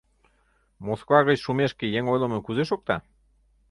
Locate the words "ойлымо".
2.13-2.39